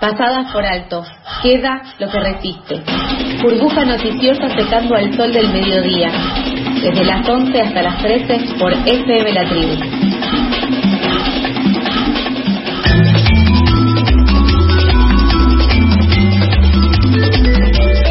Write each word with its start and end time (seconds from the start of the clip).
Pasadas 0.00 0.52
por 0.52 0.64
alto, 0.64 1.04
queda 1.42 1.82
lo 1.98 2.08
que 2.08 2.20
resiste. 2.20 2.82
Burbuja 3.42 3.84
noticiosa 3.84 4.48
secando 4.56 4.94
al 4.94 5.12
sol 5.16 5.32
del 5.32 5.48
mediodía. 5.48 6.10
Desde 6.80 7.04
las 7.04 7.28
11 7.28 7.60
hasta 7.60 7.82
las 7.82 7.98
13 7.98 8.38
por 8.60 8.72
FM 8.72 9.32
La 9.32 9.48
Tribu. 9.48 9.74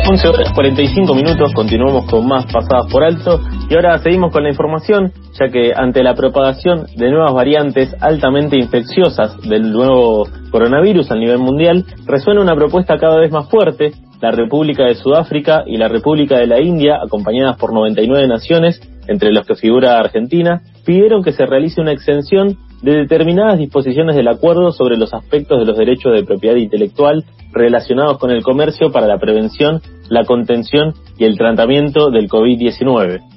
11 0.09 0.27
horas 0.27 0.51
45 0.53 1.15
minutos, 1.15 1.53
continuamos 1.53 2.05
con 2.05 2.27
más 2.27 2.45
pasadas 2.45 2.91
por 2.91 3.03
alto 3.03 3.41
y 3.69 3.75
ahora 3.75 3.97
seguimos 3.99 4.31
con 4.31 4.43
la 4.43 4.49
información, 4.49 5.11
ya 5.37 5.49
que 5.49 5.73
ante 5.75 6.01
la 6.01 6.15
propagación 6.15 6.85
de 6.95 7.11
nuevas 7.11 7.33
variantes 7.33 7.93
altamente 7.99 8.57
infecciosas 8.57 9.41
del 9.41 9.73
nuevo 9.73 10.25
coronavirus 10.51 11.11
a 11.11 11.15
nivel 11.15 11.39
mundial, 11.39 11.85
resuena 12.05 12.41
una 12.41 12.55
propuesta 12.55 12.97
cada 12.97 13.17
vez 13.17 13.31
más 13.31 13.49
fuerte. 13.49 13.91
La 14.21 14.31
República 14.31 14.85
de 14.85 14.95
Sudáfrica 14.95 15.63
y 15.67 15.77
la 15.77 15.89
República 15.89 16.37
de 16.39 16.47
la 16.47 16.61
India, 16.61 16.97
acompañadas 17.03 17.57
por 17.57 17.73
99 17.73 18.27
naciones, 18.27 18.79
entre 19.07 19.31
los 19.31 19.45
que 19.45 19.55
figura 19.55 19.99
Argentina, 19.99 20.61
pidieron 20.85 21.21
que 21.21 21.33
se 21.33 21.45
realice 21.45 21.81
una 21.81 21.91
exención 21.91 22.57
de 22.81 22.95
determinadas 22.95 23.59
disposiciones 23.59 24.15
del 24.15 24.27
acuerdo 24.27 24.71
sobre 24.71 24.97
los 24.97 25.13
aspectos 25.13 25.59
de 25.59 25.65
los 25.65 25.77
derechos 25.77 26.13
de 26.13 26.23
propiedad 26.23 26.55
intelectual 26.55 27.25
relacionados 27.51 28.17
con 28.17 28.31
el 28.31 28.43
comercio 28.43 28.91
para 28.91 29.07
la 29.07 29.19
prevención, 29.19 29.81
la 30.09 30.23
contención 30.23 30.93
y 31.17 31.25
el 31.25 31.37
tratamiento 31.37 32.09
del 32.09 32.29
COVID-19. 32.29 33.36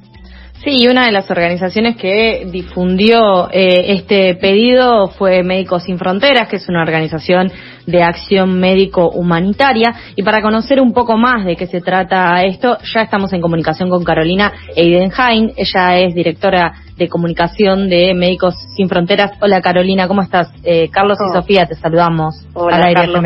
Sí, 0.63 0.77
y 0.83 0.89
una 0.89 1.07
de 1.07 1.13
las 1.13 1.31
organizaciones 1.31 1.97
que 1.97 2.47
difundió 2.51 3.49
eh, 3.51 3.95
este 3.95 4.35
pedido 4.35 5.09
fue 5.09 5.43
Médicos 5.43 5.85
Sin 5.85 5.97
Fronteras, 5.97 6.51
que 6.51 6.57
es 6.57 6.69
una 6.69 6.83
organización 6.83 7.51
de 7.87 8.03
acción 8.03 8.61
médico-humanitaria. 8.61 9.95
Y 10.17 10.23
para 10.23 10.43
conocer 10.43 10.83
un 10.83 10.93
poco 10.93 11.17
más 11.17 11.47
de 11.47 11.57
qué 11.57 11.67
se 11.67 11.81
trata 11.81 12.45
esto, 12.45 12.77
ya 12.93 13.01
estamos 13.01 13.33
en 13.33 13.41
comunicación 13.41 13.89
con 13.89 14.05
Carolina 14.05 14.53
Eidenheim. 14.77 15.53
Ella 15.57 15.99
es 15.99 16.15
directora 16.15 16.75
de 16.95 17.09
comunicación 17.09 17.89
de 17.89 18.13
Médicos 18.13 18.55
Sin 18.77 18.91
Fronteras. 18.91 19.33
Hola 19.41 19.63
Carolina, 19.63 20.07
¿cómo 20.09 20.21
estás? 20.21 20.53
Eh, 20.63 20.91
Carlos 20.91 21.17
y 21.27 21.33
Sofía, 21.33 21.65
te 21.65 21.75
saludamos. 21.75 22.47
Hola, 22.53 22.93
Carlos, 22.93 23.23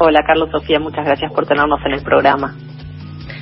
Hola 0.00 0.20
Carlos, 0.26 0.48
Sofía, 0.50 0.80
muchas 0.80 1.04
gracias 1.04 1.30
por 1.34 1.46
tenernos 1.46 1.78
en 1.84 1.92
el 1.92 2.02
programa. 2.02 2.56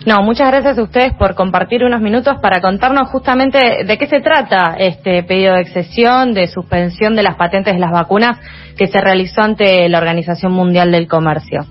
No, 0.06 0.22
muchas 0.22 0.48
gracias 0.48 0.78
a 0.78 0.82
ustedes 0.82 1.12
por 1.14 1.34
compartir 1.34 1.84
unos 1.84 2.00
minutos 2.00 2.38
para 2.40 2.62
contarnos 2.62 3.10
justamente 3.10 3.84
de 3.84 3.98
qué 3.98 4.06
se 4.06 4.20
trata 4.20 4.74
este 4.78 5.22
pedido 5.24 5.54
de 5.54 5.60
excesión, 5.60 6.32
de 6.32 6.46
suspensión 6.46 7.14
de 7.16 7.22
las 7.22 7.36
patentes 7.36 7.74
de 7.74 7.80
las 7.80 7.90
vacunas 7.90 8.38
que 8.78 8.86
se 8.86 8.98
realizó 8.98 9.42
ante 9.42 9.88
la 9.90 9.98
Organización 9.98 10.52
Mundial 10.52 10.90
del 10.90 11.06
Comercio. 11.06 11.66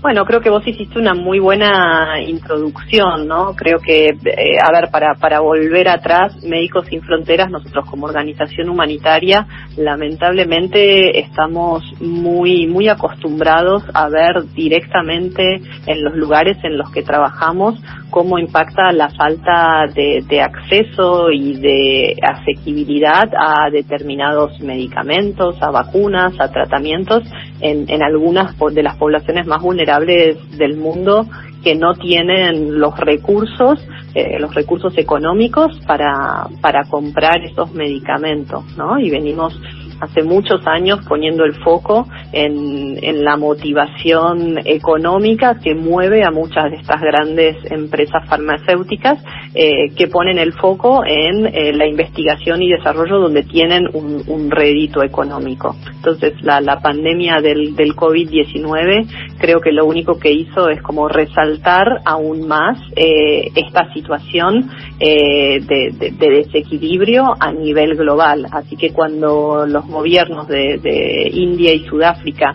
Bueno, 0.00 0.24
creo 0.24 0.40
que 0.40 0.48
vos 0.48 0.64
hiciste 0.64 0.96
una 0.96 1.12
muy 1.12 1.40
buena 1.40 2.20
introducción, 2.24 3.26
¿no? 3.26 3.56
Creo 3.56 3.80
que, 3.80 4.06
eh, 4.06 4.58
a 4.62 4.70
ver, 4.70 4.90
para, 4.92 5.16
para 5.16 5.40
volver 5.40 5.88
atrás, 5.88 6.40
Médicos 6.44 6.86
Sin 6.86 7.02
Fronteras, 7.02 7.50
nosotros 7.50 7.84
como 7.90 8.06
organización 8.06 8.68
humanitaria, 8.68 9.48
lamentablemente 9.76 11.18
estamos 11.18 11.82
muy, 12.00 12.68
muy 12.68 12.88
acostumbrados 12.88 13.82
a 13.92 14.08
ver 14.08 14.44
directamente 14.54 15.60
en 15.86 16.04
los 16.04 16.14
lugares 16.14 16.58
en 16.62 16.78
los 16.78 16.92
que 16.92 17.02
trabajamos 17.02 17.74
cómo 18.10 18.38
impacta 18.38 18.92
la 18.92 19.10
falta 19.10 19.86
de, 19.94 20.24
de 20.28 20.40
acceso 20.40 21.30
y 21.30 21.58
de 21.60 22.16
asequibilidad 22.22 23.28
a 23.38 23.70
determinados 23.70 24.58
medicamentos, 24.60 25.56
a 25.60 25.70
vacunas, 25.70 26.34
a 26.40 26.50
tratamientos 26.50 27.22
en, 27.60 27.88
en 27.88 28.02
algunas 28.02 28.56
de 28.58 28.82
las 28.82 28.96
poblaciones 28.96 29.46
más 29.46 29.62
vulnerables 29.62 30.36
del 30.58 30.76
mundo 30.76 31.26
que 31.62 31.74
no 31.74 31.94
tienen 31.94 32.78
los 32.78 32.96
recursos, 32.98 33.84
eh, 34.14 34.38
los 34.38 34.54
recursos 34.54 34.96
económicos 34.96 35.78
para, 35.86 36.46
para 36.60 36.84
comprar 36.84 37.44
esos 37.44 37.72
medicamentos, 37.72 38.64
¿no? 38.76 38.98
Y 38.98 39.10
venimos 39.10 39.58
hace 40.00 40.22
muchos 40.22 40.66
años 40.66 41.00
poniendo 41.08 41.44
el 41.44 41.54
foco 41.62 42.06
en, 42.32 42.98
en, 43.02 43.24
la 43.24 43.36
motivación 43.36 44.58
económica 44.64 45.58
que 45.58 45.74
mueve 45.74 46.24
a 46.24 46.30
muchas 46.30 46.70
de 46.70 46.76
estas 46.76 47.00
grandes 47.00 47.56
empresas 47.70 48.28
farmacéuticas 48.28 49.22
eh, 49.54 49.90
que 49.96 50.06
ponen 50.08 50.38
el 50.38 50.52
foco 50.52 51.02
en 51.04 51.46
eh, 51.46 51.72
la 51.72 51.86
investigación 51.86 52.62
y 52.62 52.70
desarrollo 52.70 53.18
donde 53.18 53.42
tienen 53.42 53.88
un, 53.92 54.22
un 54.26 54.50
rédito 54.50 55.02
económico. 55.02 55.74
Entonces 55.96 56.34
la, 56.42 56.60
la 56.60 56.80
pandemia 56.80 57.40
del, 57.40 57.74
del 57.74 57.94
COVID-19 57.94 59.36
creo 59.38 59.60
que 59.60 59.72
lo 59.72 59.86
único 59.86 60.18
que 60.18 60.32
hizo 60.32 60.68
es 60.68 60.80
como 60.82 61.08
resaltar 61.08 62.00
aún 62.04 62.46
más 62.46 62.78
eh, 62.96 63.50
esta 63.54 63.92
situación 63.92 64.70
eh, 65.00 65.60
de, 65.60 65.90
de, 65.98 66.10
de 66.10 66.30
desequilibrio 66.30 67.34
a 67.38 67.52
nivel 67.52 67.96
global. 67.96 68.46
Así 68.50 68.76
que 68.76 68.92
cuando 68.92 69.66
los 69.66 69.87
gobiernos 69.88 70.46
de, 70.48 70.78
de 70.78 71.30
India 71.32 71.72
y 71.72 71.86
Sudáfrica 71.86 72.54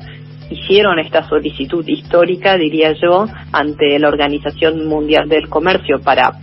hicieron 0.49 0.99
esta 0.99 1.27
solicitud 1.27 1.83
histórica, 1.88 2.57
diría 2.57 2.94
yo, 2.94 3.25
ante 3.51 3.97
la 3.99 4.07
Organización 4.07 4.88
Mundial 4.88 5.27
del 5.27 5.49
Comercio 5.49 5.99
para 5.99 6.33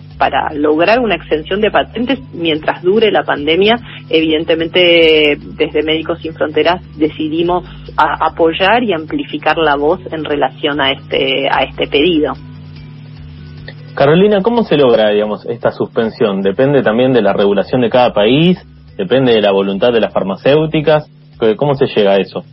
lograr 0.55 1.01
una 1.01 1.15
exención 1.15 1.61
de 1.61 1.71
patentes 1.71 2.19
mientras 2.35 2.83
dure 2.83 3.11
la 3.11 3.23
pandemia, 3.23 3.77
evidentemente 4.09 5.39
desde 5.57 5.83
Médicos 5.83 6.21
Sin 6.21 6.35
Fronteras 6.35 6.83
decidimos 6.99 7.67
a, 7.97 8.27
apoyar 8.27 8.83
y 8.83 8.93
amplificar 8.93 9.57
la 9.57 9.77
voz 9.77 10.01
en 10.13 10.25
relación 10.25 10.81
a 10.81 10.93
este 10.93 11.49
a 11.51 11.63
este 11.63 11.87
pedido. 11.87 12.35
Carolina, 13.95 14.41
¿cómo 14.43 14.63
se 14.63 14.77
logra, 14.77 15.11
digamos, 15.11 15.45
esta 15.47 15.73
suspensión? 15.73 16.43
¿Depende 16.43 16.83
también 16.83 17.13
de 17.13 17.23
la 17.23 17.33
regulación 17.33 17.81
de 17.81 17.91
cada 17.91 18.13
país? 18.13 18.59
¿Depende 19.01 19.33
de 19.33 19.41
la 19.41 19.51
voluntad 19.51 19.95
de 19.95 20.01
las 20.01 20.13
farmacéuticas? 20.13 21.11
¿Cómo 21.57 21.75
se 21.75 21.87
llega 21.87 22.13
a 22.13 22.17
eso? 22.19 22.45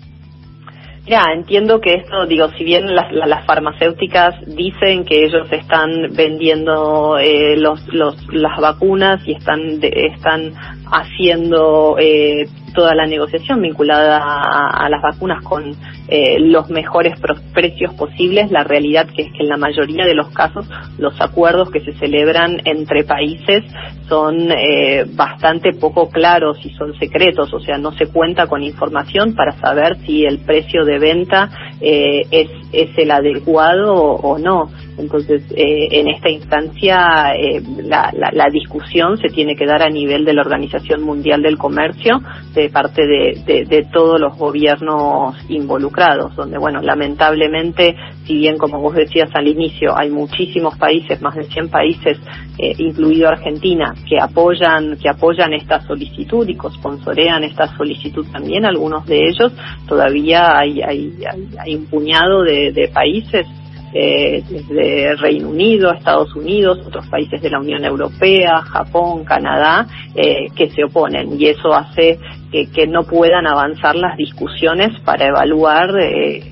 Mira, 1.04 1.26
entiendo 1.34 1.82
que 1.82 1.96
esto, 1.96 2.26
digo, 2.26 2.48
si 2.58 2.64
bien 2.64 2.96
las, 2.96 3.12
las 3.12 3.46
farmacéuticas 3.46 4.34
dicen 4.56 5.04
que 5.04 5.26
ellos 5.26 5.46
están 5.52 5.90
vendiendo 6.16 7.18
eh, 7.18 7.58
los, 7.58 7.86
los, 7.94 8.16
las 8.32 8.62
vacunas 8.62 9.20
y 9.28 9.34
están, 9.34 9.82
de, 9.82 9.92
están 10.16 10.54
haciendo 10.90 11.98
eh, 12.00 12.48
toda 12.78 12.94
la 12.94 13.08
negociación 13.08 13.60
vinculada 13.60 14.22
a, 14.22 14.88
las 14.88 15.02
vacunas 15.02 15.44
con 15.44 15.76
eh, 16.10 16.40
los 16.40 16.70
mejores 16.70 17.20
precios 17.52 17.92
posibles. 17.96 18.52
La 18.52 18.64
realidad 18.64 19.08
que 19.08 19.24
es 19.24 19.32
que 19.32 19.40
en 19.42 19.50
la 19.50 19.58
mayoría 19.58 20.06
de 20.06 20.14
los 20.14 20.30
casos 20.30 20.70
los 21.00 21.20
acuerdos 21.20 21.72
que 21.72 21.80
se 21.80 21.94
celebran 21.94 22.62
entre 22.66 23.04
países 23.04 23.64
son 24.08 24.52
eh, 24.52 25.06
bastante 25.12 25.74
poco 25.74 26.12
claros 26.12 26.64
y 26.64 26.70
son 26.76 26.94
secretos, 27.00 27.52
o 27.52 27.60
sea, 27.60 27.80
no 27.80 27.94
se 27.94 28.12
cuenta 28.12 28.46
con 28.46 28.62
información 28.62 29.34
para 29.34 29.54
saber 29.54 29.98
si 30.06 30.24
el 30.24 30.38
precio 30.46 30.86
de 30.86 31.00
venta 31.00 31.50
eh, 31.82 32.28
es, 32.30 32.52
es 32.72 32.96
el 32.96 33.10
adecuado 33.10 33.96
o, 33.96 34.34
o 34.34 34.38
no. 34.38 34.70
Entonces, 34.98 35.44
eh, 35.56 35.88
en 35.92 36.08
esta 36.08 36.30
instancia, 36.30 37.34
eh, 37.36 37.62
la, 37.84 38.12
la, 38.18 38.32
la, 38.34 38.50
discusión 38.50 39.18
se 39.18 39.28
tiene 39.30 39.56
que 39.56 39.66
dar 39.66 39.84
a 39.84 39.90
nivel 39.90 40.26
de 40.26 40.34
la 40.34 40.42
Organización 40.42 41.04
Mundial 41.04 41.44
del 41.44 41.58
Comercio, 41.58 42.20
de 42.54 42.67
parte 42.70 43.06
de, 43.06 43.44
de, 43.46 43.66
de, 43.66 43.84
todos 43.92 44.20
los 44.20 44.38
gobiernos 44.38 45.36
involucrados, 45.50 46.36
donde, 46.36 46.58
bueno, 46.58 46.82
lamentablemente, 46.82 47.96
si 48.26 48.38
bien, 48.38 48.58
como 48.58 48.80
vos 48.80 48.96
decías 48.96 49.30
al 49.34 49.48
inicio, 49.48 49.98
hay 49.98 50.10
muchísimos 50.10 50.78
países, 50.78 51.22
más 51.22 51.36
de 51.36 51.44
100 51.46 51.70
países, 51.70 52.18
eh, 52.58 52.74
incluido 52.78 53.30
Argentina, 53.30 53.94
que 54.08 54.20
apoyan, 54.20 54.98
que 54.98 55.10
apoyan 55.10 55.54
esta 55.54 55.82
solicitud 55.82 56.48
y 56.48 56.56
consponsorean 56.56 57.44
esta 57.44 57.76
solicitud 57.76 58.26
también, 58.32 58.66
algunos 58.66 59.06
de 59.06 59.28
ellos, 59.28 59.52
todavía 59.88 60.58
hay, 60.58 60.82
hay, 60.82 61.14
hay, 61.26 61.50
hay 61.60 61.76
un 61.76 61.86
puñado 61.86 62.44
de, 62.44 62.72
de 62.72 62.88
países 62.90 63.48
eh, 63.94 64.44
desde 64.50 65.16
Reino 65.16 65.50
Unido, 65.50 65.92
Estados 65.92 66.36
Unidos, 66.36 66.80
otros 66.86 67.08
países 67.08 67.42
de 67.42 67.50
la 67.50 67.60
Unión 67.60 67.86
Europea, 67.86 68.62
Japón, 68.62 69.24
Canadá, 69.24 69.88
eh, 70.16 70.48
que 70.56 70.70
se 70.70 70.84
oponen 70.84 71.40
y 71.40 71.48
eso 71.48 71.74
hace 71.74 72.20
que, 72.52 72.70
que, 72.70 72.88
no 72.88 73.04
puedan 73.04 73.48
avanzar 73.48 73.96
las 73.96 74.18
discusiones 74.18 75.00
para 75.02 75.28
evaluar 75.28 75.98
eh, 76.00 76.44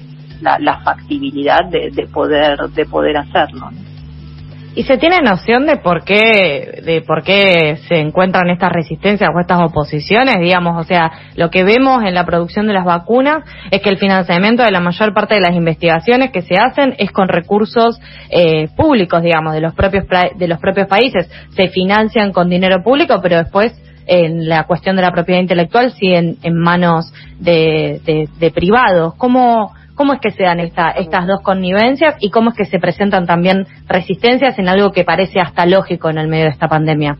la, 0.41 0.79
factibilidad 0.83 1.65
de, 1.65 1.91
de, 1.91 2.07
poder 2.07 2.57
de 2.69 2.85
poder 2.85 3.17
hacerlo. 3.17 3.69
¿Y 4.75 4.83
se 4.83 4.97
tiene 4.97 5.21
noción 5.21 5.65
de 5.65 5.77
por 5.77 6.03
qué, 6.03 6.81
de 6.83 7.01
por 7.01 7.23
qué 7.23 7.77
se 7.87 7.95
encuentran 7.95 8.49
estas 8.49 8.73
resistencias 8.73 9.29
o 9.33 9.39
estas 9.39 9.61
oposiciones? 9.61 10.35
Digamos, 10.41 10.77
o 10.77 10.83
sea, 10.83 11.11
lo 11.35 11.49
que 11.49 11.63
vemos 11.63 12.03
en 12.03 12.13
la 12.13 12.25
producción 12.25 12.67
de 12.67 12.73
las 12.73 12.83
vacunas 12.83 13.45
es 13.71 13.81
que 13.81 13.89
el 13.89 13.97
financiamiento 13.97 14.63
de 14.63 14.71
la 14.71 14.81
mayor 14.81 15.13
parte 15.13 15.35
de 15.35 15.41
las 15.41 15.55
investigaciones 15.55 16.31
que 16.31 16.41
se 16.41 16.55
hacen 16.55 16.93
es 16.97 17.11
con 17.11 17.29
recursos 17.29 18.01
eh, 18.29 18.67
públicos, 18.75 19.23
digamos, 19.23 19.53
de 19.53 19.61
los 19.61 19.73
propios, 19.73 20.03
de 20.35 20.47
los 20.47 20.59
propios 20.59 20.87
países. 20.87 21.31
Se 21.55 21.69
financian 21.69 22.33
con 22.33 22.49
dinero 22.49 22.83
público, 22.83 23.21
pero 23.23 23.37
después 23.37 23.73
en 24.07 24.49
la 24.49 24.65
cuestión 24.65 24.97
de 24.97 25.03
la 25.03 25.11
propiedad 25.11 25.39
intelectual 25.39 25.91
siguen 25.93 26.35
en 26.43 26.53
manos 26.53 27.13
de, 27.39 28.01
de, 28.05 28.27
de 28.37 28.51
privados. 28.51 29.15
¿Cómo, 29.15 29.71
¿Cómo 29.95 30.13
es 30.13 30.19
que 30.19 30.31
se 30.31 30.43
dan 30.43 30.59
esta, 30.59 30.91
estas 30.91 31.25
dos 31.25 31.41
connivencias 31.41 32.15
y 32.19 32.29
cómo 32.29 32.51
es 32.51 32.57
que 32.57 32.65
se 32.65 32.79
presentan 32.79 33.25
también 33.25 33.65
resistencias 33.87 34.59
en 34.59 34.67
algo 34.67 34.91
que 34.91 35.05
parece 35.05 35.39
hasta 35.39 35.65
lógico 35.65 36.09
en 36.09 36.17
el 36.17 36.27
medio 36.27 36.45
de 36.45 36.51
esta 36.51 36.67
pandemia? 36.67 37.17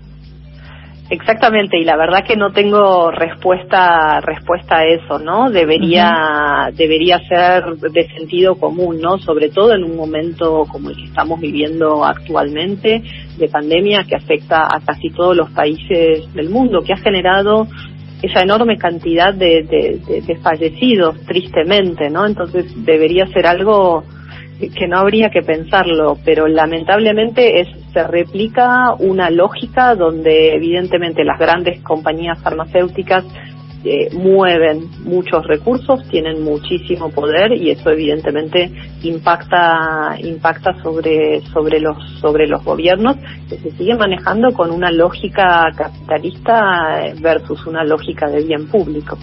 Exactamente, 1.07 1.77
y 1.77 1.83
la 1.83 1.98
verdad 1.98 2.24
que 2.25 2.36
no 2.36 2.51
tengo 2.51 3.12
respuesta 3.12 4.19
respuesta 4.22 4.77
a 4.77 4.86
eso, 4.86 5.19
¿no? 5.19 5.51
Debería 5.51 6.72
debería 6.74 7.19
ser 7.19 7.63
de 7.77 8.07
sentido 8.18 8.56
común, 8.56 9.00
¿no? 9.00 9.19
Sobre 9.19 9.50
todo 9.50 9.75
en 9.75 9.83
un 9.83 9.95
momento 9.95 10.66
como 10.68 10.89
el 10.89 10.95
que 10.95 11.04
estamos 11.04 11.39
viviendo 11.39 12.04
actualmente 12.04 13.04
de 13.38 13.48
pandemia 13.50 14.04
que 14.10 14.16
afecta 14.16 14.63
a 14.63 14.80
casi 14.83 15.12
todos 15.12 15.38
los 15.38 15.51
países 15.51 16.33
del 16.33 16.50
mundo, 16.50 16.81
que 16.81 16.94
ha 16.94 16.98
generado 16.98 17.68
esa 18.25 18.42
enorme 18.42 18.77
cantidad 18.77 19.33
de, 19.33 19.63
de 19.63 20.36
fallecidos, 20.38 21.19
tristemente, 21.25 22.10
¿no? 22.10 22.25
Entonces 22.25 22.66
debería 22.86 23.27
ser 23.27 23.48
algo 23.48 24.04
que 24.60 24.88
no 24.88 25.00
habría 25.00 25.30
que 25.30 25.42
pensarlo, 25.42 26.18
pero 26.24 26.48
lamentablemente 26.48 27.60
es, 27.62 27.68
se 27.92 28.04
replica 28.07 28.94
una 29.00 29.30
lógica 29.30 29.95
donde 29.95 30.56
evidentemente 30.56 31.24
las 31.24 31.38
grandes 31.38 31.81
compañías 31.81 32.42
farmacéuticas 32.42 33.25
eh, 33.85 34.09
mueven 34.13 34.89
muchos 35.03 35.45
recursos, 35.45 36.07
tienen 36.09 36.43
muchísimo 36.43 37.11
poder 37.11 37.53
y 37.53 37.69
eso 37.69 37.91
evidentemente 37.91 38.71
impacta 39.03 40.17
impacta 40.17 40.73
sobre 40.81 41.41
sobre 41.53 41.79
los 41.79 41.95
sobre 42.19 42.47
los 42.47 42.63
gobiernos 42.63 43.15
que 43.47 43.57
se 43.57 43.69
siguen 43.77 43.97
manejando 43.97 44.53
con 44.53 44.71
una 44.71 44.91
lógica 44.91 45.67
capitalista 45.77 47.13
versus 47.21 47.65
una 47.67 47.83
lógica 47.83 48.27
de 48.27 48.43
bien 48.43 48.67
público. 48.69 49.19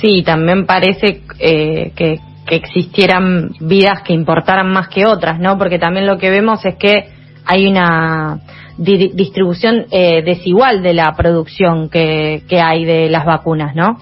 Sí, 0.00 0.24
también 0.24 0.66
parece 0.66 1.22
eh, 1.38 1.92
que 1.94 2.18
que 2.46 2.56
existieran 2.56 3.52
vidas 3.60 4.02
que 4.02 4.12
importaran 4.12 4.70
más 4.70 4.88
que 4.88 5.06
otras, 5.06 5.38
¿no? 5.38 5.56
Porque 5.56 5.78
también 5.78 6.06
lo 6.06 6.18
que 6.18 6.30
vemos 6.30 6.64
es 6.66 6.74
que 6.76 7.08
hay 7.46 7.66
una 7.66 8.40
distribución 8.76 9.86
eh, 9.90 10.22
desigual 10.22 10.82
de 10.82 10.94
la 10.94 11.14
producción 11.16 11.88
que, 11.88 12.42
que 12.48 12.60
hay 12.60 12.84
de 12.84 13.08
las 13.08 13.24
vacunas, 13.24 13.74
¿no? 13.74 13.98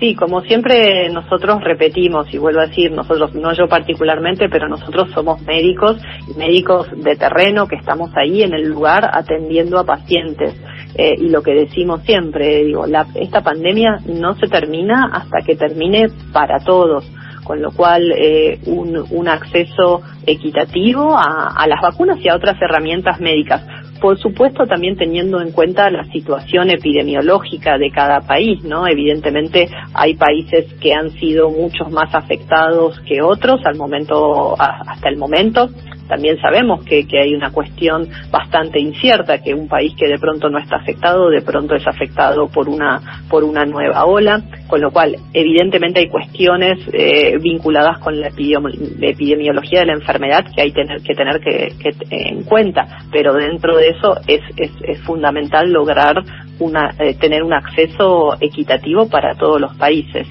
Sí, 0.00 0.14
como 0.14 0.40
siempre 0.40 1.10
nosotros 1.10 1.62
repetimos 1.62 2.32
y 2.32 2.38
vuelvo 2.38 2.60
a 2.60 2.66
decir, 2.66 2.90
nosotros, 2.90 3.34
no 3.34 3.52
yo 3.52 3.68
particularmente, 3.68 4.48
pero 4.48 4.66
nosotros 4.66 5.10
somos 5.12 5.42
médicos, 5.42 6.00
médicos 6.38 6.88
de 6.96 7.16
terreno 7.16 7.66
que 7.66 7.76
estamos 7.76 8.10
ahí 8.16 8.42
en 8.42 8.54
el 8.54 8.66
lugar 8.66 9.10
atendiendo 9.12 9.78
a 9.78 9.84
pacientes. 9.84 10.54
Eh, 10.94 11.16
y 11.18 11.28
lo 11.28 11.42
que 11.42 11.52
decimos 11.52 12.00
siempre, 12.02 12.64
digo, 12.64 12.86
la, 12.86 13.06
esta 13.14 13.42
pandemia 13.42 13.98
no 14.06 14.34
se 14.36 14.48
termina 14.48 15.10
hasta 15.12 15.42
que 15.44 15.54
termine 15.54 16.06
para 16.32 16.60
todos 16.64 17.04
con 17.50 17.60
lo 17.60 17.72
cual 17.72 18.12
eh, 18.16 18.60
un, 18.66 19.26
acceso 19.26 20.02
equitativo 20.24 21.18
a, 21.18 21.66
las 21.66 21.80
vacunas 21.82 22.18
y 22.22 22.28
a 22.28 22.36
otras 22.36 22.54
herramientas 22.62 23.18
médicas. 23.20 23.66
Por 24.00 24.20
supuesto, 24.20 24.68
también 24.68 24.96
teniendo 24.96 25.40
en 25.40 25.50
cuenta 25.50 25.90
la 25.90 26.04
situación 26.12 26.70
epidemiológica 26.70 27.76
de 27.76 27.90
cada 27.90 28.20
país, 28.20 28.62
¿no? 28.62 28.86
Evidentemente 28.86 29.68
hay 29.94 30.14
países 30.14 30.72
que 30.74 30.94
han 30.94 31.10
sido 31.18 31.50
muchos 31.50 31.90
más 31.90 32.14
afectados 32.14 33.00
que 33.00 33.20
otros 33.20 33.60
al 33.64 33.76
momento, 33.76 34.54
hasta 34.56 35.08
el 35.08 35.16
momento 35.16 35.70
también 36.10 36.38
sabemos 36.40 36.84
que, 36.84 37.06
que 37.06 37.20
hay 37.20 37.34
una 37.34 37.52
cuestión 37.52 38.08
bastante 38.32 38.80
incierta, 38.80 39.38
que 39.38 39.54
un 39.54 39.68
país 39.68 39.94
que 39.96 40.08
de 40.08 40.18
pronto 40.18 40.50
no 40.50 40.58
está 40.58 40.76
afectado, 40.76 41.30
de 41.30 41.40
pronto 41.40 41.76
es 41.76 41.86
afectado 41.86 42.48
por 42.48 42.68
una, 42.68 43.22
por 43.30 43.44
una 43.44 43.64
nueva 43.64 44.04
ola, 44.04 44.42
con 44.66 44.80
lo 44.80 44.90
cual 44.90 45.16
evidentemente 45.32 46.00
hay 46.00 46.08
cuestiones 46.08 46.80
eh, 46.92 47.38
vinculadas 47.40 48.00
con 48.00 48.20
la, 48.20 48.26
epidemiología 48.28 49.80
de 49.80 49.86
la 49.86 49.92
enfermedad 49.92 50.44
que 50.52 50.62
hay 50.62 50.72
tener, 50.72 51.00
que 51.00 51.14
tener 51.14 51.40
que, 51.40 51.72
en 52.10 52.42
cuenta, 52.42 53.04
pero 53.12 53.32
dentro 53.34 53.76
de 53.76 53.90
eso 53.90 54.16
es, 54.26 54.40
es, 54.56 54.72
es 54.82 55.00
fundamental 55.02 55.70
lograr 55.70 56.16
una, 56.58 56.90
eh, 56.98 57.14
tener 57.14 57.44
un 57.44 57.52
acceso 57.52 58.36
equitativo 58.40 59.08
para 59.08 59.36
todos 59.36 59.60
los 59.60 59.76
países 59.76 60.26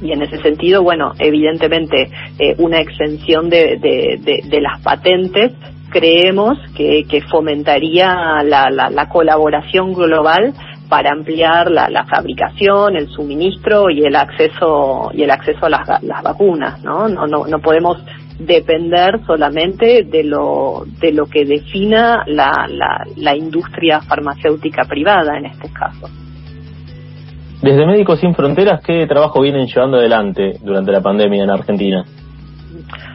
y 0.00 0.12
en 0.12 0.22
ese 0.22 0.40
sentido, 0.42 0.82
bueno, 0.82 1.12
evidentemente 1.18 2.10
eh, 2.38 2.54
una 2.58 2.80
exención 2.80 3.48
de, 3.48 3.78
de, 3.78 4.60
las 4.60 4.80
patentes 4.82 5.52
creemos 5.90 6.58
que, 6.76 7.22
fomentaría 7.30 8.42
la, 8.44 8.70
la, 8.70 9.08
colaboración 9.08 9.94
global 9.94 10.52
para 10.88 11.12
ampliar 11.12 11.70
la, 11.70 11.88
la, 11.88 12.04
fabricación, 12.04 12.96
el 12.96 13.08
suministro 13.08 13.90
y 13.90 14.04
el 14.04 14.16
acceso 14.16 15.10
y 15.12 15.22
el 15.22 15.30
acceso 15.30 15.66
a 15.66 15.70
las, 15.70 16.02
las 16.02 16.22
vacunas, 16.22 16.82
¿no? 16.82 17.08
No, 17.08 17.26
no, 17.26 17.46
no 17.46 17.58
podemos 17.60 18.02
depender 18.38 19.20
solamente 19.26 20.04
de 20.04 20.22
lo 20.22 20.84
de 21.00 21.12
lo 21.12 21.26
que 21.26 21.44
defina 21.44 22.22
la, 22.26 22.66
la, 22.68 23.04
la 23.16 23.36
industria 23.36 24.00
farmacéutica 24.00 24.84
privada 24.84 25.36
en 25.38 25.46
este 25.46 25.72
caso. 25.72 26.08
Desde 27.62 27.86
Médicos 27.86 28.20
Sin 28.20 28.34
Fronteras, 28.34 28.80
¿qué 28.84 29.06
trabajo 29.06 29.40
vienen 29.40 29.66
llevando 29.66 29.96
adelante 29.96 30.58
durante 30.62 30.92
la 30.92 31.00
pandemia 31.00 31.42
en 31.42 31.50
Argentina? 31.50 32.04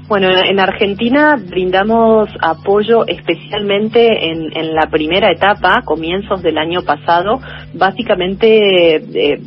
Bueno, 0.08 0.28
en 0.30 0.60
Argentina 0.60 1.38
brindamos 1.38 2.28
apoyo 2.42 3.08
especialmente 3.08 4.32
en, 4.32 4.56
en 4.56 4.74
la 4.76 4.88
primera 4.92 5.32
etapa, 5.32 5.82
comienzos 5.86 6.44
del 6.44 6.58
año 6.58 6.82
pasado, 6.82 7.40
básicamente 7.74 8.98
eh, 8.98 9.40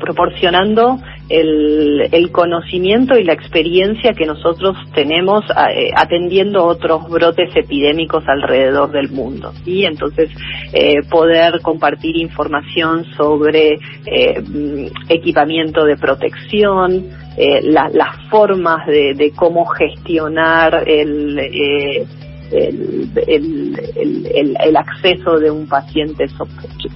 proporcionando 0.00 0.98
el, 1.28 2.08
el, 2.12 2.30
conocimiento 2.30 3.18
y 3.18 3.24
la 3.24 3.32
experiencia 3.32 4.12
que 4.12 4.26
nosotros 4.26 4.76
tenemos 4.94 5.44
eh, 5.50 5.90
atendiendo 5.96 6.64
otros 6.64 7.08
brotes 7.08 7.54
epidémicos 7.56 8.24
alrededor 8.26 8.90
del 8.90 9.10
mundo. 9.10 9.52
Y 9.64 9.84
entonces 9.84 10.30
eh, 10.72 11.02
poder 11.08 11.60
compartir 11.62 12.16
información 12.16 13.04
sobre 13.16 13.78
eh, 14.06 14.90
equipamiento 15.08 15.84
de 15.84 15.96
protección, 15.96 17.24
las 17.62 18.16
formas 18.30 18.86
de, 18.86 19.14
de, 19.14 19.32
cómo 19.32 19.66
gestionar 19.66 20.84
el 20.86 22.06
el, 22.50 23.10
el, 23.26 24.56
el, 24.60 24.76
acceso 24.76 25.38
de 25.38 25.50
un 25.50 25.66
paciente 25.66 26.26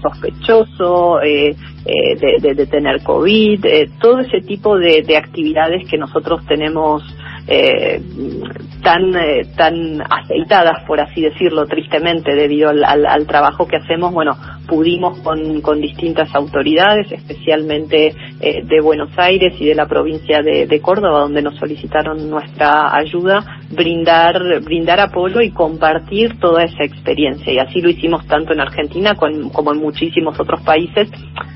sospechoso 0.03 1.21
eh, 1.23 1.57
eh, 1.85 2.39
de, 2.41 2.55
de, 2.55 2.67
tener 2.67 3.03
COVID, 3.03 3.65
eh, 3.65 3.91
todo 4.01 4.21
ese 4.21 4.41
tipo 4.41 4.79
de, 4.79 5.03
de 5.03 5.17
actividades 5.17 5.89
que 5.89 5.97
nosotros 5.97 6.45
tenemos 6.47 7.03
eh, 7.51 8.01
tan 8.83 9.17
eh, 9.17 9.47
tan 9.57 10.03
aceitadas 10.03 10.85
por 10.87 11.01
así 11.01 11.23
decirlo 11.23 11.67
tristemente 11.67 12.35
debido 12.35 12.69
al, 12.69 12.85
al, 12.85 13.27
trabajo 13.27 13.67
que 13.67 13.77
hacemos 13.77 14.13
bueno 14.13 14.37
pudimos 14.67 15.19
con, 15.21 15.63
con 15.63 15.81
distintas 15.81 16.35
autoridades 16.35 17.11
especialmente 17.11 18.15
eh, 18.41 18.63
de 18.65 18.81
Buenos 18.83 19.11
Aires 19.17 19.55
y 19.59 19.67
de 19.67 19.75
la 19.75 19.87
provincia 19.87 20.43
de, 20.43 20.67
de, 20.67 20.81
Córdoba 20.81 21.21
donde 21.21 21.41
nos 21.41 21.57
solicitaron 21.57 22.29
nuestra 22.29 22.95
ayuda 22.95 23.63
brindar 23.71 24.61
brindar 24.61 25.01
apoyo 25.01 25.41
y 25.41 25.51
compartir 25.51 26.39
toda 26.39 26.65
esa 26.65 26.85
experiencia. 26.85 27.53
Y 27.53 27.59
así 27.59 27.81
lo 27.81 27.89
hicimos 27.89 28.27
tanto 28.27 28.53
en 28.53 28.61
Argentina 28.61 29.15
como 29.15 29.73
en 29.73 29.79
muchísimos 29.79 30.39
otros 30.39 30.61
países 30.63 31.11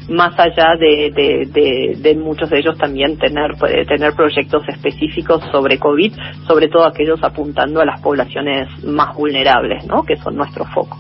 más 0.08 0.38
allá 0.38 0.74
de, 0.78 1.10
de, 1.14 1.96
de, 1.96 2.14
muchos 2.16 2.50
de 2.50 2.58
ellos 2.58 2.76
también 2.78 3.18
tener, 3.18 3.56
tener 3.86 4.14
proyectos 4.14 4.62
específicos 4.68 5.42
sobre 5.50 5.78
COVID, 5.78 6.12
sobre 6.46 6.68
todo 6.68 6.86
aquellos 6.86 7.22
apuntando 7.22 7.80
a 7.80 7.84
las 7.84 8.00
poblaciones 8.00 8.68
más 8.84 9.14
vulnerables, 9.16 9.86
¿no? 9.86 10.02
que 10.02 10.16
son 10.16 10.36
nuestro 10.36 10.64
foco. 10.66 10.98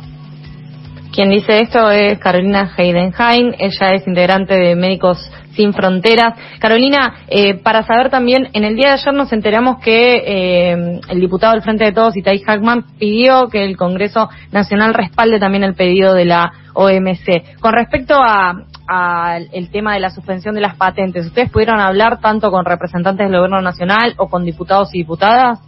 Quien 1.12 1.28
dice 1.28 1.60
esto 1.60 1.90
es 1.90 2.18
Carolina 2.18 2.72
Heidenheim, 2.74 3.52
ella 3.58 3.88
es 3.92 4.06
integrante 4.06 4.54
de 4.54 4.74
Médicos 4.74 5.18
Sin 5.54 5.74
Fronteras. 5.74 6.34
Carolina, 6.58 7.16
eh, 7.28 7.60
para 7.62 7.82
saber 7.82 8.08
también, 8.08 8.48
en 8.54 8.64
el 8.64 8.76
día 8.76 8.88
de 8.88 8.94
ayer 8.94 9.12
nos 9.12 9.30
enteramos 9.30 9.76
que 9.84 10.22
eh, 10.24 11.00
el 11.10 11.20
diputado 11.20 11.52
del 11.52 11.60
Frente 11.60 11.84
de 11.84 11.92
Todos, 11.92 12.16
Itai 12.16 12.38
Hackman, 12.38 12.86
pidió 12.98 13.48
que 13.48 13.62
el 13.62 13.76
Congreso 13.76 14.30
Nacional 14.52 14.94
respalde 14.94 15.38
también 15.38 15.64
el 15.64 15.74
pedido 15.74 16.14
de 16.14 16.24
la 16.24 16.50
OMC. 16.72 17.60
Con 17.60 17.74
respecto 17.74 18.14
a, 18.14 18.64
el 19.52 19.70
tema 19.70 19.94
de 19.94 20.00
la 20.00 20.10
suspensión 20.10 20.54
de 20.54 20.60
las 20.60 20.76
patentes. 20.76 21.26
¿Ustedes 21.26 21.50
pudieron 21.50 21.80
hablar 21.80 22.20
tanto 22.20 22.50
con 22.50 22.64
representantes 22.64 23.28
del 23.28 23.36
Gobierno 23.36 23.60
Nacional 23.60 24.14
o 24.18 24.28
con 24.28 24.44
diputados 24.44 24.94
y 24.94 24.98
diputadas? 24.98 25.60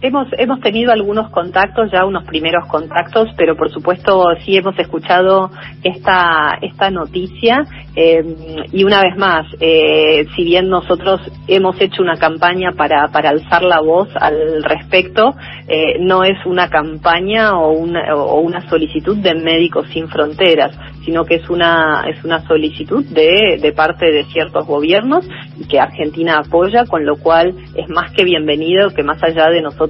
Hemos, 0.00 0.28
hemos 0.38 0.60
tenido 0.60 0.92
algunos 0.92 1.28
contactos, 1.30 1.90
ya 1.90 2.04
unos 2.04 2.24
primeros 2.24 2.68
contactos, 2.68 3.30
pero 3.36 3.56
por 3.56 3.68
supuesto 3.72 4.26
sí 4.44 4.56
hemos 4.56 4.78
escuchado 4.78 5.50
esta, 5.82 6.56
esta 6.62 6.88
noticia. 6.88 7.64
Eh, 7.96 8.22
y 8.70 8.84
una 8.84 9.02
vez 9.02 9.16
más, 9.16 9.44
eh, 9.58 10.24
si 10.36 10.44
bien 10.44 10.68
nosotros 10.68 11.20
hemos 11.48 11.80
hecho 11.80 12.00
una 12.00 12.16
campaña 12.16 12.74
para, 12.76 13.08
para 13.08 13.30
alzar 13.30 13.64
la 13.64 13.80
voz 13.80 14.08
al 14.14 14.62
respecto, 14.62 15.34
eh, 15.66 15.98
no 15.98 16.22
es 16.22 16.38
una 16.46 16.70
campaña 16.70 17.58
o 17.58 17.72
una, 17.72 18.14
o 18.14 18.38
una 18.40 18.68
solicitud 18.68 19.16
de 19.16 19.34
Médicos 19.34 19.88
Sin 19.92 20.06
Fronteras, 20.08 20.78
sino 21.04 21.24
que 21.24 21.36
es 21.36 21.50
una, 21.50 22.04
es 22.08 22.22
una 22.24 22.46
solicitud 22.46 23.04
de, 23.06 23.58
de 23.60 23.72
parte 23.72 24.06
de 24.06 24.24
ciertos 24.26 24.64
gobiernos 24.64 25.28
que 25.68 25.80
Argentina 25.80 26.38
apoya, 26.38 26.84
con 26.84 27.04
lo 27.04 27.16
cual 27.16 27.52
es 27.74 27.88
más 27.90 28.12
que 28.12 28.24
bienvenido 28.24 28.90
que 28.90 29.02
más 29.02 29.20
allá 29.24 29.48
de 29.48 29.60
nosotros, 29.60 29.87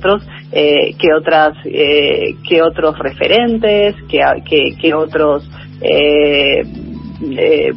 eh, 0.52 0.94
que 0.98 1.12
otras, 1.14 1.56
eh, 1.64 2.36
que 2.48 2.62
otros 2.62 2.98
referentes, 2.98 3.94
que, 4.08 4.74
que, 4.80 4.94
otros 4.94 5.48
eh, 5.80 6.62
eh, 7.22 7.72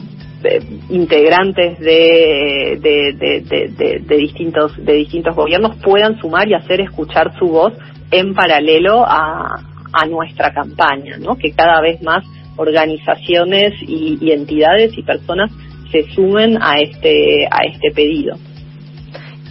integrantes 0.89 1.79
de, 1.79 2.79
de, 2.81 3.13
de, 3.13 3.99
de, 3.99 4.17
distintos 4.17 4.75
de 4.83 4.93
distintos 4.93 5.35
gobiernos 5.35 5.75
puedan 5.83 6.19
sumar 6.19 6.47
y 6.47 6.55
hacer 6.55 6.81
escuchar 6.81 7.37
su 7.37 7.47
voz 7.47 7.73
en 8.09 8.33
paralelo 8.33 9.05
a, 9.05 9.63
a 9.93 10.05
nuestra 10.07 10.51
campaña, 10.51 11.17
¿no? 11.17 11.35
Que 11.35 11.51
cada 11.51 11.79
vez 11.81 12.01
más 12.01 12.25
organizaciones 12.55 13.73
y, 13.81 14.17
y 14.19 14.31
entidades 14.31 14.97
y 14.97 15.03
personas 15.03 15.51
se 15.91 16.03
sumen 16.13 16.57
a 16.61 16.79
este 16.79 17.45
a 17.51 17.63
este 17.65 17.91
pedido. 17.91 18.35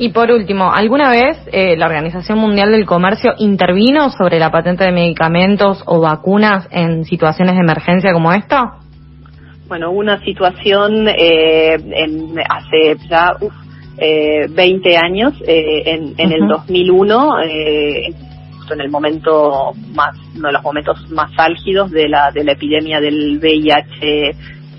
Y 0.00 0.08
por 0.08 0.30
último, 0.30 0.72
¿alguna 0.72 1.10
vez 1.10 1.36
eh, 1.52 1.76
la 1.76 1.84
Organización 1.84 2.38
Mundial 2.38 2.72
del 2.72 2.86
Comercio 2.86 3.34
intervino 3.36 4.08
sobre 4.08 4.38
la 4.38 4.50
patente 4.50 4.82
de 4.82 4.92
medicamentos 4.92 5.82
o 5.84 6.00
vacunas 6.00 6.66
en 6.70 7.04
situaciones 7.04 7.54
de 7.54 7.60
emergencia 7.60 8.10
como 8.14 8.32
esta? 8.32 8.78
Bueno, 9.68 9.90
una 9.90 10.18
situación 10.24 11.06
eh, 11.06 11.74
en, 11.74 12.34
hace 12.48 12.96
ya 13.10 13.36
uf, 13.42 13.52
eh, 13.98 14.46
20 14.48 14.96
años, 14.96 15.34
eh, 15.46 15.82
en, 15.84 16.14
en 16.16 16.28
uh 16.28 16.32
-huh. 16.32 16.42
el 16.44 16.48
2001, 16.48 17.42
eh, 17.42 18.06
en 18.72 18.80
el 18.80 18.88
momento 18.88 19.72
más, 19.94 20.16
uno 20.34 20.46
de 20.46 20.52
los 20.54 20.62
momentos 20.62 21.10
más 21.10 21.30
álgidos 21.36 21.90
de 21.90 22.08
la, 22.08 22.30
de 22.30 22.42
la 22.44 22.52
epidemia 22.52 23.00
del 23.00 23.38
VIH 23.38 24.30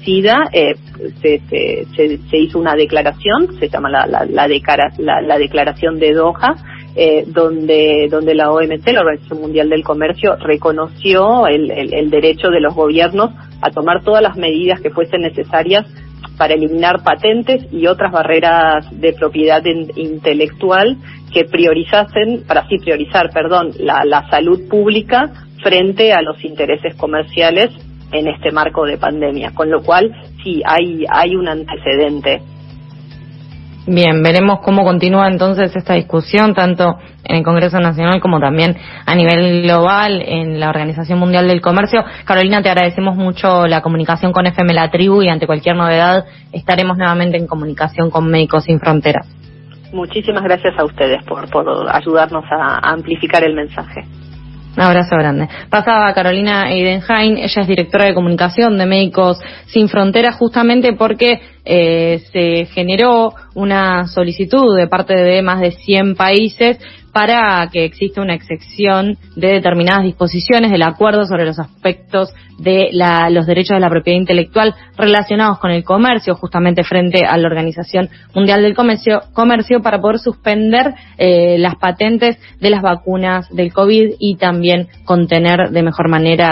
Eh, 0.05 0.75
se, 1.21 2.37
hizo 2.37 2.59
una 2.59 2.75
declaración, 2.75 3.59
se 3.59 3.69
llama 3.69 3.89
la, 3.89 4.07
la, 4.07 4.25
la, 4.25 4.47
decara, 4.47 4.91
la, 4.97 5.21
la 5.21 5.37
declaración 5.37 5.99
de 5.99 6.13
Doha, 6.13 6.55
eh, 6.95 7.23
donde, 7.27 8.07
donde 8.09 8.35
la 8.35 8.51
OMC, 8.51 8.85
la 8.91 9.01
Organización 9.01 9.41
Mundial 9.41 9.69
del 9.69 9.83
Comercio, 9.83 10.35
reconoció 10.37 11.47
el, 11.47 12.09
derecho 12.09 12.49
de 12.49 12.59
los 12.59 12.73
gobiernos 12.75 13.31
a 13.61 13.69
tomar 13.69 14.03
todas 14.03 14.21
las 14.21 14.35
medidas 14.35 14.81
que 14.81 14.89
fuesen 14.89 15.21
necesarias 15.21 15.85
para 16.37 16.55
eliminar 16.55 17.03
patentes 17.03 17.71
y 17.71 17.87
otras 17.87 18.11
barreras 18.11 18.87
de 18.99 19.13
propiedad 19.13 19.63
in, 19.65 19.91
intelectual 19.95 20.97
que 21.31 21.45
priorizasen, 21.45 22.43
para 22.47 22.61
así 22.61 22.77
priorizar, 22.77 23.29
perdón, 23.31 23.71
la 23.79 24.27
salud 24.29 24.67
pública 24.67 25.31
frente 25.61 26.11
a 26.11 26.21
los 26.21 26.43
intereses 26.43 26.95
comerciales 26.95 27.69
en 28.11 28.27
este 28.27 28.51
marco 28.51 28.85
de 28.85 28.97
pandemia, 28.97 29.51
con 29.53 29.69
lo 29.69 29.81
cual 29.81 30.11
sí 30.43 30.61
hay 30.65 31.05
hay 31.09 31.35
un 31.35 31.47
antecedente. 31.47 32.41
Bien, 33.87 34.21
veremos 34.21 34.59
cómo 34.59 34.83
continúa 34.83 35.27
entonces 35.27 35.75
esta 35.75 35.95
discusión 35.95 36.53
tanto 36.53 36.99
en 37.23 37.37
el 37.37 37.43
Congreso 37.43 37.79
Nacional 37.79 38.21
como 38.21 38.39
también 38.39 38.77
a 39.07 39.15
nivel 39.15 39.63
global 39.63 40.21
en 40.21 40.59
la 40.59 40.69
Organización 40.69 41.17
Mundial 41.17 41.47
del 41.47 41.61
Comercio. 41.61 42.03
Carolina, 42.25 42.61
te 42.61 42.69
agradecemos 42.69 43.15
mucho 43.15 43.65
la 43.65 43.81
comunicación 43.81 44.33
con 44.33 44.45
FM 44.45 44.75
La 44.75 44.91
Tribu 44.91 45.23
y 45.23 45.29
ante 45.29 45.47
cualquier 45.47 45.75
novedad 45.75 46.25
estaremos 46.51 46.95
nuevamente 46.95 47.37
en 47.37 47.47
comunicación 47.47 48.11
con 48.11 48.29
Médicos 48.29 48.65
Sin 48.65 48.79
Fronteras. 48.79 49.27
Muchísimas 49.91 50.43
gracias 50.43 50.77
a 50.77 50.85
ustedes 50.85 51.23
por, 51.25 51.49
por 51.49 51.65
ayudarnos 51.91 52.45
a, 52.51 52.87
a 52.87 52.93
amplificar 52.93 53.43
el 53.43 53.55
mensaje. 53.55 54.05
Abrazo 54.77 55.17
grande. 55.17 55.49
Pasaba 55.69 56.13
Carolina 56.13 56.71
Eidenheim, 56.71 57.37
ella 57.37 57.61
es 57.61 57.67
directora 57.67 58.05
de 58.05 58.13
comunicación 58.13 58.77
de 58.77 58.85
Médicos 58.85 59.37
Sin 59.65 59.89
Fronteras, 59.89 60.35
justamente 60.35 60.93
porque 60.93 61.41
eh, 61.65 62.23
se 62.31 62.65
generó 62.73 63.33
una 63.53 64.07
solicitud 64.07 64.77
de 64.77 64.87
parte 64.87 65.13
de 65.13 65.41
más 65.41 65.59
de 65.59 65.71
100 65.71 66.15
países 66.15 66.79
para 67.11 67.67
que 67.71 67.85
exista 67.85 68.21
una 68.21 68.35
excepción 68.35 69.17
de 69.35 69.47
determinadas 69.47 70.03
disposiciones 70.03 70.71
del 70.71 70.83
acuerdo 70.83 71.25
sobre 71.25 71.45
los 71.45 71.59
aspectos 71.59 72.33
de 72.57 72.89
la, 72.91 73.29
los 73.29 73.47
derechos 73.47 73.75
de 73.75 73.81
la 73.81 73.89
propiedad 73.89 74.19
intelectual 74.19 74.75
relacionados 74.97 75.59
con 75.59 75.71
el 75.71 75.83
comercio, 75.83 76.35
justamente 76.35 76.83
frente 76.83 77.25
a 77.25 77.37
la 77.37 77.47
Organización 77.47 78.09
Mundial 78.35 78.61
del 78.61 78.75
Comercio, 78.75 79.81
para 79.81 79.99
poder 79.99 80.19
suspender 80.19 80.93
eh, 81.17 81.57
las 81.57 81.75
patentes 81.75 82.37
de 82.59 82.69
las 82.69 82.81
vacunas 82.81 83.49
del 83.49 83.73
COVID 83.73 84.15
y 84.19 84.35
también 84.35 84.87
contener 85.05 85.71
de 85.71 85.83
mejor 85.83 86.07
manera 86.07 86.49